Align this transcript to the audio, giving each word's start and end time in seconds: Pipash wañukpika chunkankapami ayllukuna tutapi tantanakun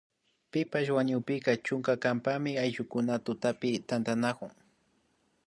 Pipash 0.51 0.89
wañukpika 0.97 1.51
chunkankapami 1.65 2.51
ayllukuna 2.63 3.13
tutapi 3.25 3.69
tantanakun 3.87 4.51